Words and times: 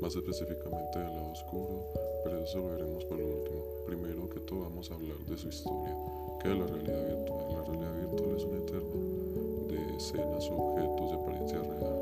más 0.00 0.14
específicamente 0.14 0.98
del 0.98 1.14
lado 1.14 1.32
oscuro, 1.32 1.84
pero 2.24 2.42
eso 2.42 2.58
lo 2.58 2.68
veremos 2.68 3.04
por 3.04 3.20
último. 3.20 3.64
Primero 3.86 4.28
que 4.28 4.40
todo 4.40 4.62
vamos 4.62 4.90
a 4.90 4.94
hablar 4.94 5.18
de 5.18 5.36
su 5.36 5.48
historia, 5.48 5.94
que 6.42 6.52
es 6.52 6.58
la 6.58 6.66
realidad 6.66 7.06
virtual. 7.06 7.46
La 7.52 7.62
realidad 7.64 7.94
virtual 8.10 8.36
es 8.36 8.44
un 8.44 8.54
entorno 8.54 9.68
de 9.68 9.96
escenas 9.96 10.50
objetos 10.50 11.10
de 11.10 11.16
apariencia 11.16 11.58
real. 11.62 11.96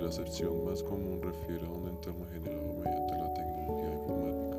La 0.00 0.08
acepción 0.08 0.64
más 0.64 0.82
común 0.82 1.20
refiere 1.22 1.66
a 1.66 1.70
un 1.70 1.88
entorno 1.88 2.24
generado 2.32 2.72
mediante 2.72 3.12
la 3.12 3.34
tecnología 3.34 3.92
informática 3.92 4.58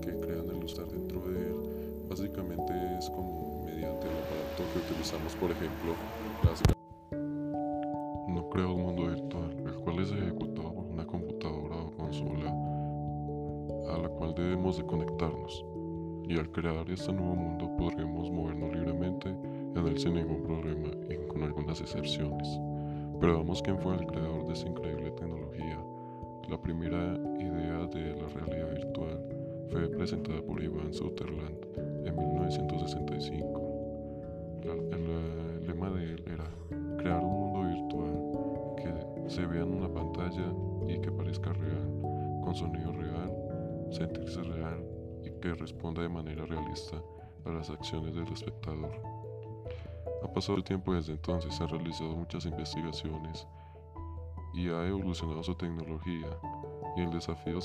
que 0.00 0.26
crean 0.26 0.50
el 0.50 0.64
usar 0.64 0.86
dentro 0.86 1.20
de 1.20 1.36
él. 1.36 1.56
Básicamente 2.08 2.72
es 2.98 3.08
como 3.10 3.62
mediante 3.64 4.06
el 4.08 4.16
aparato 4.16 4.64
que 4.72 4.78
utilizamos, 4.90 5.34
por 5.36 5.50
ejemplo, 5.50 5.94
las 6.44 6.60
de 14.76 14.86
conectarnos. 14.86 15.64
Y 16.28 16.38
al 16.38 16.50
crear 16.52 16.88
este 16.88 17.12
nuevo 17.12 17.34
mundo 17.34 17.68
podremos 17.76 18.30
movernos 18.30 18.72
libremente 18.72 19.28
en 19.30 19.86
él 19.86 19.98
sin 19.98 20.14
ningún 20.14 20.42
problema 20.42 20.90
y 21.08 21.16
con 21.26 21.42
algunas 21.42 21.80
excepciones. 21.80 22.60
Pero 23.20 23.38
vamos 23.38 23.62
quién 23.62 23.78
fue 23.80 23.96
el 23.96 24.06
creador 24.06 24.46
de 24.46 24.52
esta 24.52 24.68
increíble 24.68 25.10
tecnología. 25.10 25.78
La 26.48 26.60
primera 26.60 27.16
idea 27.38 27.86
de 27.86 28.14
la 28.14 28.28
realidad 28.28 28.70
virtual 28.74 29.20
fue 29.70 29.88
presentada 29.88 30.40
por 30.42 30.62
Ivan 30.62 30.94
Sutherland 30.94 31.56
en 32.06 32.16
1965. 32.16 33.60
el 34.62 35.66
lema 35.66 35.90
de 35.90 36.04
él 36.04 36.22
era 36.26 36.44
crear 36.96 37.24
un 37.24 37.30
mundo 37.30 37.62
virtual 37.68 38.74
que 38.76 39.30
se 39.30 39.46
vea 39.46 39.62
en 39.62 39.74
una 39.74 39.88
pantalla 39.92 40.52
y 40.88 41.00
que 41.00 41.10
parezca 41.10 41.52
real, 41.52 41.90
con 42.44 42.54
sonido 42.54 42.92
real, 42.92 43.49
sentirse 43.90 44.42
real 44.42 44.84
y 45.24 45.30
que 45.40 45.54
responda 45.54 46.02
de 46.02 46.08
manera 46.08 46.44
realista 46.46 47.02
a 47.44 47.50
las 47.50 47.70
acciones 47.70 48.14
del 48.14 48.28
espectador. 48.32 48.92
Ha 50.22 50.32
pasado 50.32 50.58
el 50.58 50.64
tiempo 50.64 50.94
desde 50.94 51.12
entonces, 51.12 51.54
se 51.54 51.62
han 51.62 51.70
realizado 51.70 52.14
muchas 52.14 52.44
investigaciones 52.44 53.46
y 54.54 54.68
ha 54.68 54.86
evolucionado 54.86 55.42
su 55.42 55.54
tecnología 55.54 56.28
y 56.96 57.00
el 57.02 57.10
desafío 57.10 57.58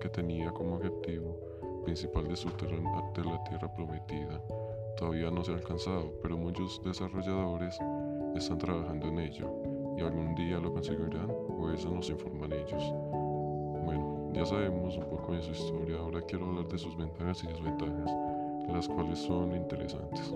que 0.00 0.08
tenía 0.08 0.50
como 0.52 0.76
objetivo 0.76 1.38
principal 1.84 2.28
de, 2.28 2.36
su 2.36 2.48
de 2.48 3.24
la 3.24 3.44
Tierra 3.44 3.72
prometida 3.74 4.40
todavía 4.96 5.30
no 5.30 5.42
se 5.42 5.52
ha 5.52 5.54
alcanzado, 5.54 6.12
pero 6.22 6.36
muchos 6.36 6.82
desarrolladores 6.84 7.78
están 8.36 8.58
trabajando 8.58 9.08
en 9.08 9.18
ello 9.20 9.50
y 9.96 10.02
algún 10.02 10.34
día 10.34 10.58
lo 10.58 10.72
conseguirán 10.72 11.30
o 11.30 11.70
eso 11.70 11.90
nos 11.90 12.10
informan 12.10 12.52
ellos. 12.52 12.82
Ya 14.40 14.46
sabemos 14.46 14.96
un 14.96 15.04
poco 15.04 15.34
de 15.34 15.42
su 15.42 15.50
historia, 15.50 15.98
ahora 15.98 16.22
quiero 16.22 16.46
hablar 16.46 16.66
de 16.66 16.78
sus 16.78 16.96
ventajas 16.96 17.44
y 17.44 17.46
desventajas, 17.46 18.10
las 18.72 18.88
cuales 18.88 19.18
son 19.18 19.54
interesantes. 19.54 20.34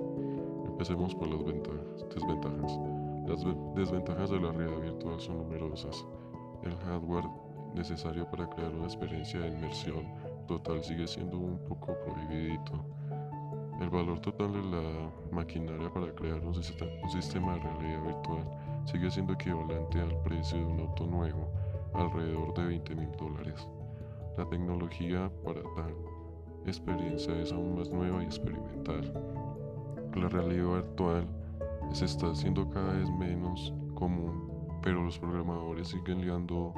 Empecemos 0.67 1.15
por 1.15 1.29
las 1.29 1.43
ventajas, 1.43 2.05
desventajas. 2.15 2.79
Las 3.27 3.43
desventajas 3.75 4.29
de 4.29 4.41
la 4.41 4.53
realidad 4.53 4.79
virtual 4.79 5.19
son 5.19 5.39
numerosas. 5.39 6.05
El 6.65 6.77
hardware 6.81 7.25
necesario 7.73 8.31
para 8.31 8.47
crear 8.51 8.75
una 8.75 8.85
experiencia 8.85 9.41
de 9.41 9.49
inmersión 9.49 10.05
total 10.47 10.85
sigue 10.85 11.07
siendo 11.07 11.39
un 11.39 11.59
poco 11.61 11.97
prohibidito. 12.05 12.85
El 13.81 13.89
valor 13.89 14.21
total 14.21 14.53
de 14.53 14.63
la 14.65 15.11
maquinaria 15.33 15.91
para 15.91 16.15
crear 16.15 16.45
un, 16.45 16.55
sistema 17.11 17.55
de 17.55 17.61
realidad 17.61 18.03
virtual 18.03 18.85
sigue 18.85 19.11
siendo 19.11 19.33
equivalente 19.33 19.99
al 19.99 20.15
precio 20.25 20.59
de 20.59 20.65
un 20.67 20.81
auto 20.81 21.07
nuevo, 21.07 21.49
alrededor 21.95 22.53
de 22.53 22.67
20 22.67 22.97
mil 22.97 23.11
dólares. 23.13 23.67
La 24.37 24.49
tecnología 24.49 25.31
para 25.45 25.63
tal 25.77 25.95
experiencia 26.67 27.39
es 27.41 27.53
aún 27.53 27.77
más 27.77 27.91
nueva 27.91 28.23
y 28.23 28.27
experimental. 28.27 29.13
La 30.15 30.29
realidad 30.29 30.83
virtual 30.83 31.27
se 31.93 32.07
está 32.07 32.31
haciendo 32.31 32.69
cada 32.71 32.95
vez 32.95 33.11
menos 33.11 33.73
común, 33.95 34.49
pero 34.83 35.05
los 35.05 35.19
programadores 35.19 35.89
siguen 35.89 36.23
liando 36.23 36.73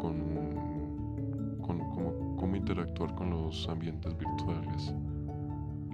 con, 0.00 1.58
con 1.64 2.36
cómo 2.36 2.56
interactuar 2.56 3.14
con 3.14 3.30
los 3.30 3.68
ambientes 3.68 4.16
virtuales. 4.16 4.94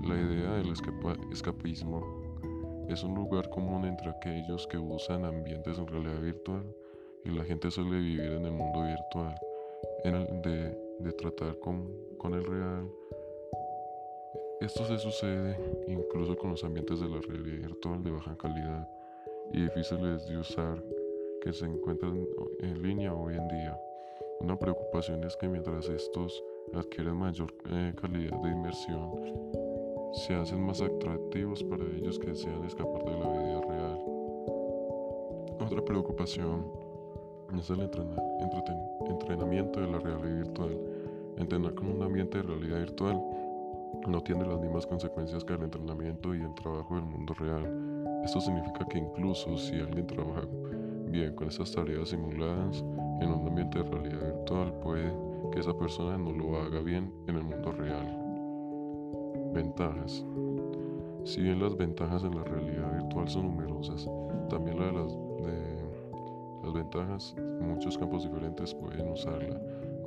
La 0.03 0.15
idea 0.15 0.53
del 0.53 0.73
escapismo 1.33 2.03
es 2.89 3.03
un 3.05 3.15
lugar 3.15 3.51
común 3.51 3.85
entre 3.85 4.09
aquellos 4.11 4.67
que 4.69 4.79
usan 4.79 5.25
ambientes 5.25 5.79
en 5.79 5.87
realidad 5.87 6.21
virtual 6.21 6.65
y 7.25 7.31
la 7.31 7.45
gente 7.45 7.71
suele 7.71 7.99
vivir 7.99 8.33
en 8.33 8.47
el 8.47 8.53
mundo 8.53 8.85
virtual, 8.85 9.35
en 10.05 10.15
el 10.15 10.43
de, 10.43 10.88
de 11.01 11.13
tratar 11.13 11.59
con, 11.59 11.91
con 12.19 12.35
el 12.35 12.45
real. 12.45 12.89
Esto 14.61 14.85
se 14.85 14.99
sucede 14.99 15.57
incluso 15.87 16.37
con 16.37 16.51
los 16.51 16.65
ambientes 16.65 17.01
de 17.01 17.09
la 17.09 17.21
realidad 17.21 17.69
virtual 17.69 18.03
de 18.03 18.11
baja 18.11 18.37
calidad 18.37 18.89
y 19.53 19.63
difíciles 19.63 20.27
de 20.27 20.37
usar 20.37 20.83
que 21.41 21.53
se 21.53 21.67
encuentran 21.67 22.27
en 22.61 22.83
línea 22.83 23.15
hoy 23.15 23.37
en 23.37 23.47
día. 23.49 23.79
Una 24.41 24.59
preocupación 24.59 25.23
es 25.25 25.37
que 25.37 25.49
mientras 25.49 25.89
estos 25.89 26.43
adquieren 26.75 27.17
mayor 27.17 27.53
eh, 27.71 27.95
calidad 28.01 28.37
de 28.41 28.51
inmersión, 28.51 29.13
se 30.13 30.35
hacen 30.35 30.65
más 30.65 30.81
atractivos 30.81 31.63
para 31.65 31.85
ellos 31.85 32.19
que 32.19 32.29
desean 32.29 32.65
escapar 32.65 33.05
de 33.05 33.13
la 33.13 33.29
vida 33.29 33.61
real. 33.61 33.99
Otra 35.61 35.85
preocupación 35.85 36.65
es 37.59 37.69
el 37.71 37.81
entrenamiento 37.81 39.81
de 39.81 39.89
la 39.89 39.99
realidad 39.99 40.45
virtual. 40.45 40.78
Entrenar 41.49 41.75
con 41.77 41.89
un 41.89 42.03
ambiente 42.03 42.37
de 42.37 42.43
realidad 42.43 42.79
virtual 42.81 43.19
no 44.07 44.21
tiene 44.21 44.45
las 44.45 44.61
mismas 44.61 44.87
consecuencias 44.87 45.43
que 45.43 45.55
el 45.55 45.63
entrenamiento 45.63 46.35
y 46.35 46.43
el 46.43 46.53
trabajo 46.53 46.97
del 46.97 47.07
mundo 47.07 47.33
real. 47.33 48.21
Esto 48.23 48.39
significa 48.43 48.85
que 48.85 48.99
incluso 48.99 49.57
si 49.57 49.77
alguien 49.77 50.07
trabaja 50.07 50.43
bien 51.07 51.35
con 51.35 51.49
esas 51.49 51.73
tareas 51.73 52.11
simuladas 52.11 52.85
en 53.23 53.31
un 53.31 53.49
ambiente 53.49 53.83
de 53.83 53.85
realidad 53.89 54.35
virtual, 54.35 54.75
puede 54.83 55.11
que 55.51 55.61
esa 55.61 55.73
persona 55.73 56.19
no 56.19 56.33
lo 56.33 56.59
haga 56.59 56.81
bien 56.81 57.11
en 57.29 57.37
el 57.37 57.45
mundo 57.45 57.73
real. 57.73 58.07
Ventajas. 59.55 60.23
Si 61.25 61.41
bien 61.41 61.63
las 61.63 61.75
ventajas 61.79 62.25
en 62.25 62.37
la 62.37 62.45
realidad 62.45 62.93
virtual 62.93 63.27
son 63.27 63.47
numerosas, 63.47 64.07
también 64.51 64.77
las, 64.81 65.17
de 65.17 66.63
las 66.63 66.75
ventajas, 66.75 67.35
muchos 67.63 67.97
campos 67.97 68.25
diferentes 68.25 68.75
pueden 68.75 69.11
usarla 69.11 69.59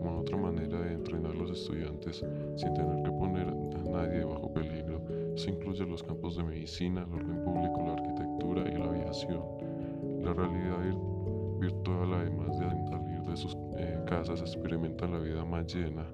como 0.02 0.22
otra 0.22 0.38
manera 0.38 0.80
de 0.82 0.94
entrenar 0.94 1.32
a 1.32 1.36
los 1.36 1.52
estudiantes 1.52 2.24
sin 2.56 2.74
tener 2.74 3.04
que 3.04 3.12
poner 3.12 3.48
a 3.48 3.90
nadie 3.90 4.24
bajo 4.24 4.52
peligro. 4.54 5.02
Eso 5.36 5.50
incluye 5.50 5.86
los 5.86 6.04
campos 6.04 6.38
de 6.38 6.44
medicina, 6.44 7.06
el 7.08 7.14
orden 7.14 7.44
público, 7.44 7.84
la 7.86 7.94
arquitectura 7.94 8.70
y 8.70 8.78
la 8.78 8.86
aviación. 8.86 9.42
La 10.24 10.34
realidad 10.34 10.98
virtual, 11.60 12.14
además 12.14 12.60
de 12.60 12.66
salir 12.88 13.22
de 13.22 13.38
sus 13.38 13.56
eh, 13.78 14.00
casas, 14.08 14.42
experimenta 14.42 15.08
la 15.08 15.20
vida 15.20 15.46
más 15.46 15.74
llena 15.74 16.06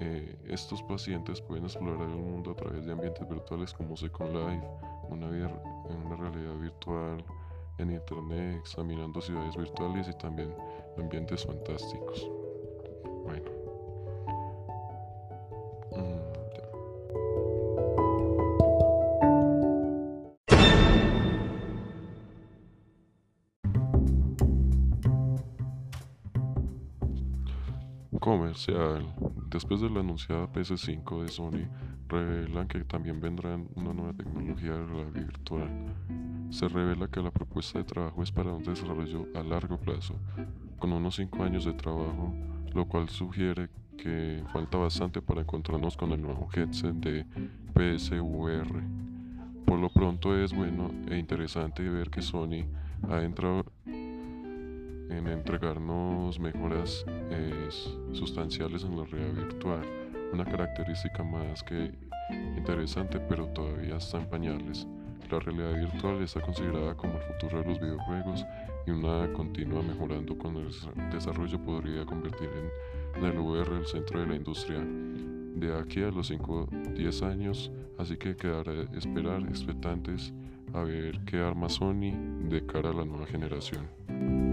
eh, 0.00 0.36
estos 0.46 0.80
pacientes 0.84 1.40
pueden 1.40 1.64
explorar 1.64 2.08
el 2.08 2.16
mundo 2.16 2.52
a 2.52 2.54
través 2.54 2.86
de 2.86 2.92
ambientes 2.92 3.28
virtuales 3.28 3.72
como 3.72 3.96
Second 3.96 4.32
Life, 4.32 4.66
una, 5.08 5.28
vida, 5.28 5.50
una 6.06 6.14
realidad 6.16 6.54
virtual, 6.54 7.24
en 7.78 7.92
Internet, 7.92 8.58
examinando 8.60 9.20
ciudades 9.20 9.56
virtuales 9.56 10.08
y 10.08 10.18
también 10.18 10.54
ambientes 10.96 11.44
fantásticos. 11.44 12.28
Bueno. 13.24 13.57
Comercial. 28.28 29.06
Después 29.48 29.80
de 29.80 29.88
la 29.88 30.00
anunciada 30.00 30.52
PS5 30.52 31.22
de 31.22 31.28
Sony, 31.28 31.66
revelan 32.08 32.68
que 32.68 32.84
también 32.84 33.22
vendrá 33.22 33.58
una 33.74 33.94
nueva 33.94 34.12
tecnología 34.12 34.72
de 34.72 34.84
realidad 34.84 35.12
virtual. 35.14 35.70
Se 36.50 36.68
revela 36.68 37.08
que 37.08 37.22
la 37.22 37.30
propuesta 37.30 37.78
de 37.78 37.86
trabajo 37.86 38.22
es 38.22 38.30
para 38.30 38.52
un 38.52 38.62
desarrollo 38.62 39.24
a 39.34 39.42
largo 39.42 39.78
plazo, 39.78 40.14
con 40.78 40.92
unos 40.92 41.16
5 41.16 41.42
años 41.42 41.64
de 41.64 41.72
trabajo, 41.72 42.34
lo 42.74 42.86
cual 42.86 43.08
sugiere 43.08 43.70
que 43.96 44.44
falta 44.52 44.76
bastante 44.76 45.22
para 45.22 45.40
encontrarnos 45.40 45.96
con 45.96 46.12
el 46.12 46.20
nuevo 46.20 46.50
headset 46.54 46.96
de 46.96 47.24
PSVR. 47.72 48.82
Por 49.64 49.78
lo 49.78 49.88
pronto 49.88 50.36
es 50.36 50.52
bueno 50.52 50.90
e 51.08 51.16
interesante 51.16 51.82
ver 51.88 52.10
que 52.10 52.20
Sony 52.20 52.66
ha 53.08 53.22
entrado 53.22 53.64
en 55.10 55.26
entregarnos 55.26 56.38
mejoras 56.38 57.04
eh, 57.30 57.68
sustanciales 58.12 58.84
en 58.84 58.96
la 58.96 59.04
realidad 59.04 59.44
virtual, 59.44 59.82
una 60.32 60.44
característica 60.44 61.22
más 61.22 61.62
que 61.62 61.92
interesante 62.56 63.18
pero 63.20 63.46
todavía 63.48 63.96
está 63.96 64.18
en 64.18 64.28
pañales. 64.28 64.86
La 65.30 65.40
realidad 65.40 65.74
virtual 65.74 66.22
está 66.22 66.40
considerada 66.40 66.94
como 66.94 67.14
el 67.14 67.22
futuro 67.22 67.62
de 67.62 67.68
los 67.68 67.80
videojuegos 67.80 68.46
y 68.86 68.90
una 68.90 69.30
continua 69.34 69.82
mejorando 69.82 70.36
con 70.38 70.56
el 70.56 70.70
desarrollo 71.10 71.58
podría 71.62 72.06
convertir 72.06 72.48
en, 73.16 73.24
el 73.24 73.38
VR 73.38 73.76
el 73.76 73.86
centro 73.86 74.20
de 74.20 74.26
la 74.26 74.36
industria 74.36 74.78
de 74.80 75.78
aquí 75.78 76.02
a 76.02 76.10
los 76.10 76.28
5 76.28 76.68
10 76.94 77.22
años, 77.22 77.70
así 77.98 78.16
que 78.16 78.36
quedará 78.36 78.72
esperar 78.96 79.42
expectantes 79.42 80.32
a 80.72 80.82
ver 80.82 81.20
qué 81.24 81.38
arma 81.38 81.68
Sony 81.68 82.12
de 82.48 82.64
cara 82.66 82.90
a 82.90 82.94
la 82.94 83.04
nueva 83.04 83.26
generación. 83.26 84.47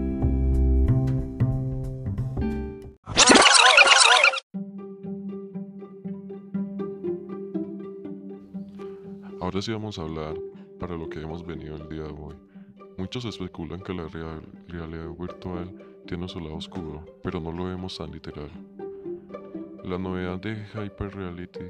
Ahora 9.56 9.64
sí 9.64 9.72
vamos 9.72 9.98
a 9.98 10.02
hablar 10.02 10.34
para 10.78 10.98
lo 10.98 11.08
que 11.08 11.18
hemos 11.18 11.42
venido 11.42 11.76
el 11.76 11.88
día 11.88 12.02
de 12.02 12.10
hoy. 12.10 12.34
Muchos 12.98 13.24
especulan 13.24 13.80
que 13.80 13.94
la 13.94 14.06
realidad 14.06 15.08
virtual 15.18 15.74
tiene 16.06 16.28
su 16.28 16.40
lado 16.40 16.56
oscuro, 16.56 17.02
pero 17.22 17.40
no 17.40 17.50
lo 17.50 17.64
vemos 17.64 17.96
tan 17.96 18.10
literal. 18.10 18.50
La 19.82 19.96
novedad 19.96 20.38
de 20.40 20.62
Hyper 20.74 21.16
Reality 21.16 21.64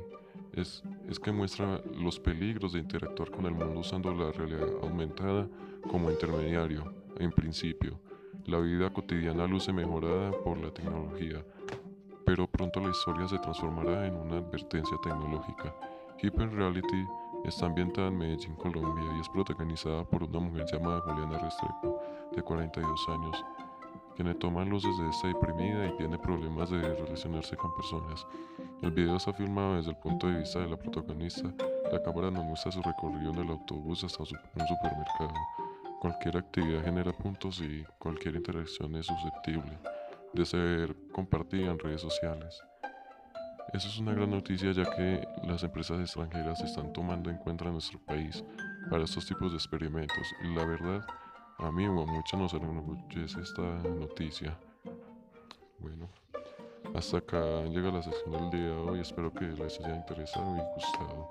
es, 0.54 0.82
es, 1.08 1.20
que 1.20 1.30
muestra 1.30 1.80
los 1.94 2.18
peligros 2.18 2.72
de 2.72 2.80
interactuar 2.80 3.30
con 3.30 3.46
el 3.46 3.54
mundo 3.54 3.78
usando 3.78 4.12
la 4.12 4.32
realidad 4.32 4.68
aumentada 4.82 5.48
como 5.88 6.10
intermediario, 6.10 6.92
en 7.20 7.30
principio. 7.30 8.00
La 8.46 8.58
vida 8.58 8.92
cotidiana 8.92 9.46
luce 9.46 9.72
mejorada 9.72 10.32
por 10.42 10.58
la 10.58 10.74
tecnología, 10.74 11.46
pero 12.24 12.48
pronto 12.48 12.80
la 12.80 12.90
historia 12.90 13.28
se 13.28 13.38
transformará 13.38 14.08
en 14.08 14.16
una 14.16 14.38
advertencia 14.38 14.96
tecnológica. 15.04 15.72
Hyper 16.20 16.50
Reality 16.50 17.06
Está 17.46 17.66
ambientada 17.66 18.08
en 18.08 18.18
Medellín, 18.18 18.56
Colombia 18.56 19.04
y 19.16 19.20
es 19.20 19.28
protagonizada 19.28 20.02
por 20.02 20.24
una 20.24 20.40
mujer 20.40 20.66
llamada 20.66 21.00
Juliana 21.02 21.38
Restrepo, 21.38 22.02
de 22.34 22.42
42 22.42 23.08
años, 23.08 23.44
quien 24.16 24.36
toma 24.40 24.64
luces 24.64 24.90
de 24.98 25.08
esta 25.08 25.28
deprimida 25.28 25.86
y 25.86 25.96
tiene 25.96 26.18
problemas 26.18 26.70
de 26.70 26.82
relacionarse 26.82 27.56
con 27.56 27.72
personas. 27.76 28.26
El 28.82 28.90
video 28.90 29.16
está 29.16 29.32
filmado 29.32 29.76
desde 29.76 29.90
el 29.90 29.96
punto 29.98 30.26
de 30.26 30.38
vista 30.38 30.58
de 30.58 30.70
la 30.70 30.76
protagonista. 30.76 31.54
La 31.92 32.02
cámara 32.02 32.32
nos 32.32 32.44
muestra 32.44 32.72
su 32.72 32.82
recorrido 32.82 33.30
en 33.30 33.38
el 33.38 33.50
autobús 33.50 34.02
hasta 34.02 34.24
un 34.24 34.66
supermercado. 34.66 35.34
Cualquier 36.00 36.38
actividad 36.38 36.82
genera 36.82 37.12
puntos 37.12 37.60
y 37.60 37.84
cualquier 38.00 38.34
interacción 38.34 38.96
es 38.96 39.06
susceptible 39.06 39.78
de 40.32 40.44
ser 40.44 40.96
compartida 41.12 41.70
en 41.70 41.78
redes 41.78 42.00
sociales. 42.00 42.60
Eso 43.72 43.88
es 43.88 43.98
una 43.98 44.14
gran 44.14 44.30
noticia 44.30 44.72
ya 44.72 44.84
que 44.84 45.26
las 45.42 45.62
empresas 45.62 46.00
extranjeras 46.00 46.60
están 46.62 46.92
tomando 46.92 47.30
en 47.30 47.36
cuenta 47.38 47.64
nuestro 47.66 47.98
país 47.98 48.44
para 48.90 49.04
estos 49.04 49.26
tipos 49.26 49.50
de 49.50 49.58
experimentos 49.58 50.26
y 50.42 50.54
la 50.54 50.64
verdad 50.64 51.04
a 51.58 51.70
mí 51.72 51.86
o 51.86 52.02
a 52.02 52.06
muchos 52.06 52.38
nos 52.38 52.54
enorgullece 52.54 53.40
esta 53.40 53.62
noticia. 53.62 54.58
Bueno, 55.78 56.08
hasta 56.94 57.18
acá 57.18 57.64
llega 57.64 57.90
la 57.90 58.02
sesión 58.02 58.32
del 58.32 58.50
día 58.50 58.70
de 58.70 58.76
hoy, 58.76 59.00
espero 59.00 59.32
que 59.32 59.44
les 59.44 59.80
haya 59.80 59.96
interesado 59.96 60.56
y 60.56 60.60
gustado. 60.74 61.30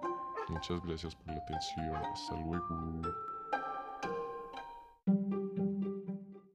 Muchas 0.49 0.81
gracias 0.81 1.15
por 1.15 1.27
la 1.27 1.41
atención, 1.41 1.95
hasta 1.95 2.35
luego. 2.35 3.34